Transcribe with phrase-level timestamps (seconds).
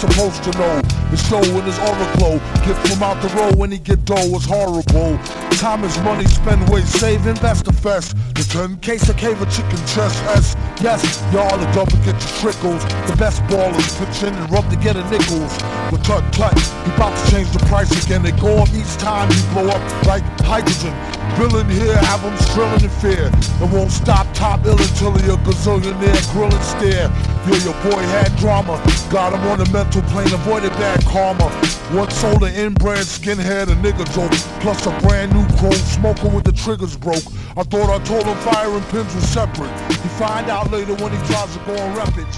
[0.00, 0.80] supposed to know.
[1.10, 2.38] The show in his aura glow.
[2.64, 5.18] Get from out the road when he get dough was horrible.
[5.60, 8.16] Time is money, spend way saving, that's the fest.
[8.34, 10.56] The 10 case of cave of chicken chest S.
[10.80, 12.82] Yes, y'all are double get your trickles.
[13.10, 15.52] The best ballers pitch in and rub to get a nickels.
[15.90, 18.22] But tut tut, he about to change the price again.
[18.22, 20.96] They go up each time you blow up like hydrogen.
[21.36, 23.30] Villain here, have them strilling in fear.
[23.60, 27.12] It won't stop top ill until he a gazillionaire, grilling stare.
[27.46, 28.78] Yeah, your boy had drama.
[29.10, 31.48] Got him on the mental plane, avoided bad karma.
[31.96, 34.32] One sold an inbred skinhead, a nigga joke.
[34.60, 37.24] Plus a brand new chrome smoker with the triggers broke.
[37.56, 39.70] I thought I told him fire and pins were separate.
[39.90, 42.28] He find out later when he tries to go on rep it.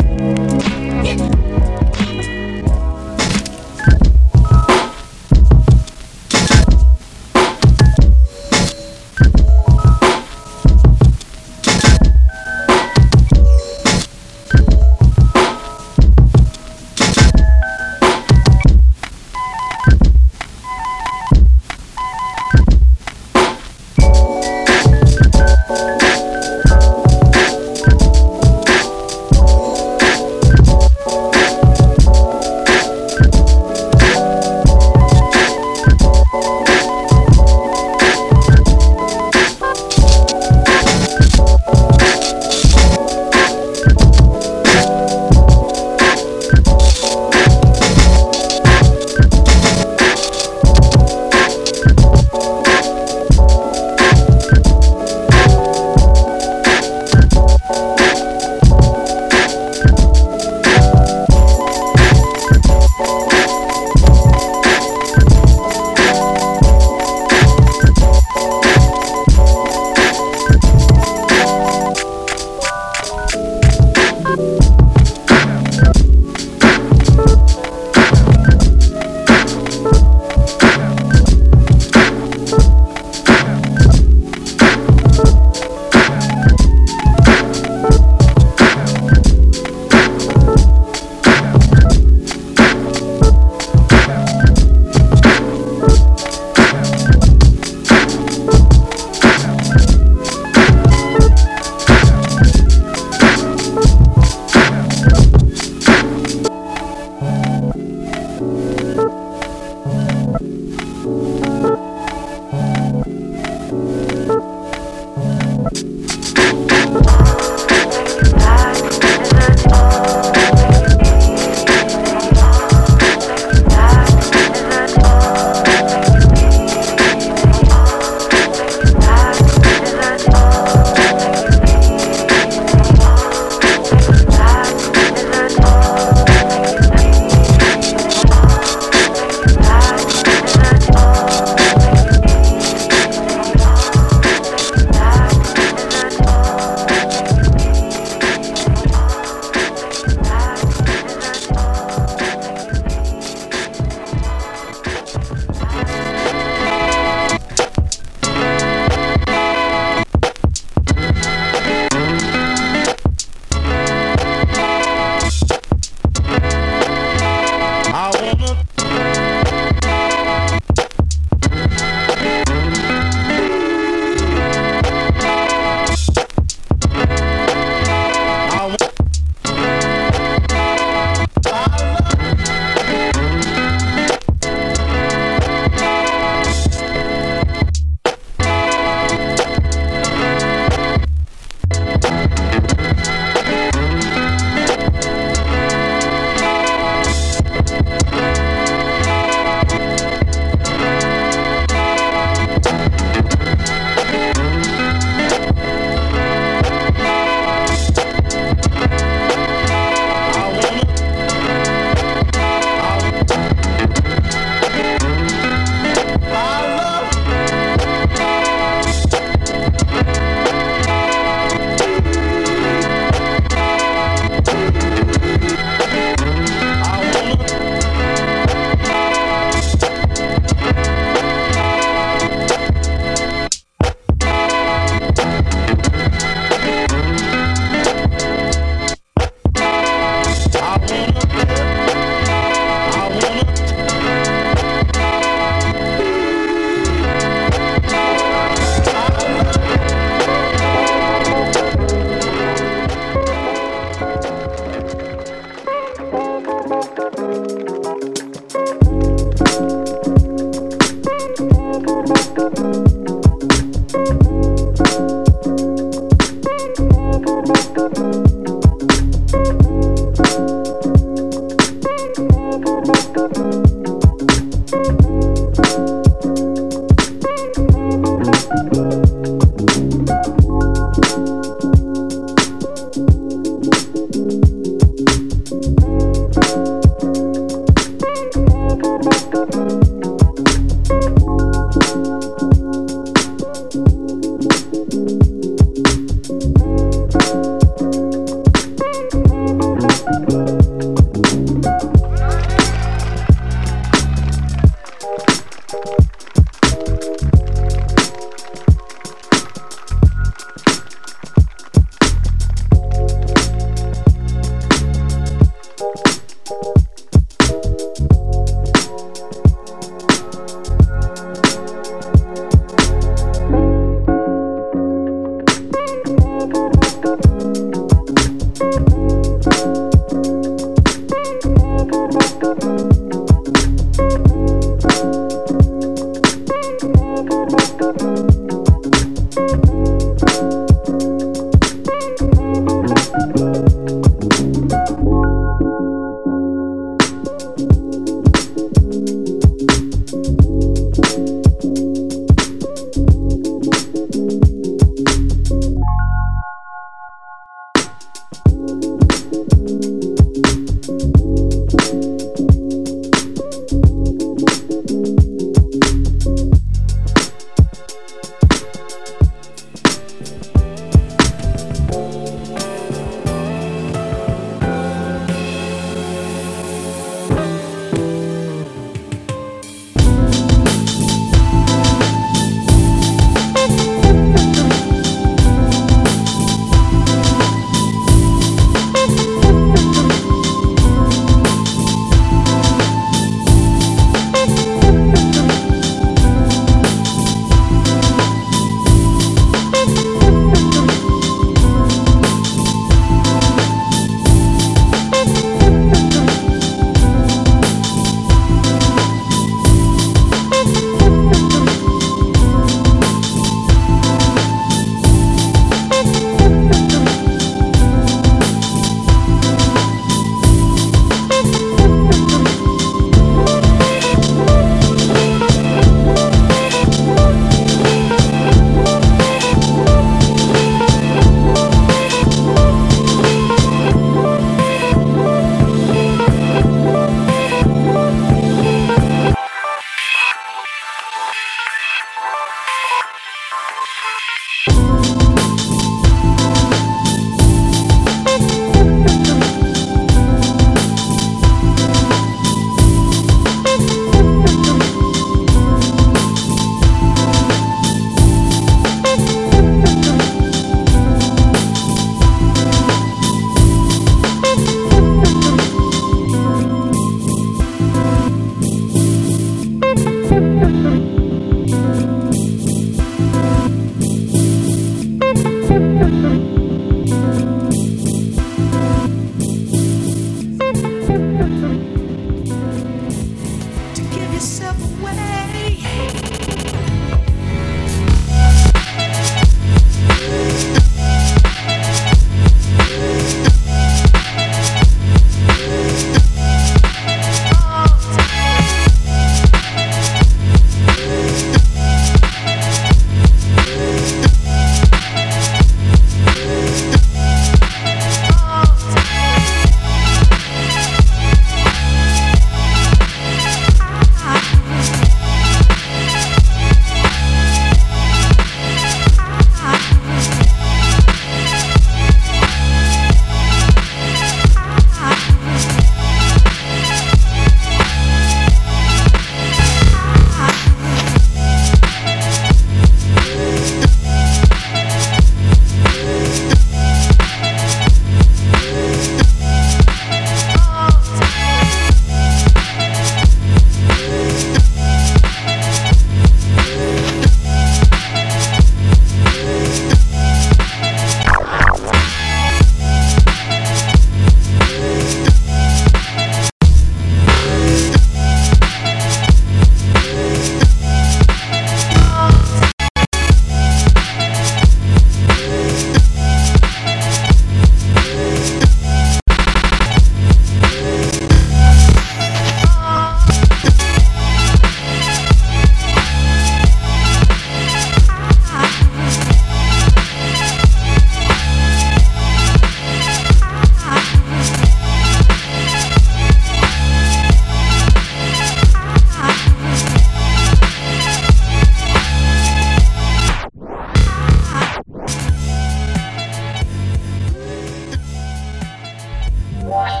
[599.71, 600.00] Bye.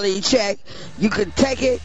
[0.00, 0.58] reality check.
[0.98, 1.80] You could take it